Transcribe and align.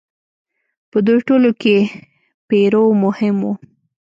په 0.91 0.97
دوی 1.05 1.19
ټولو 1.27 1.49
کې 1.61 1.75
پیرو 2.47 2.83
مهم 3.03 3.37
و. 3.47 3.51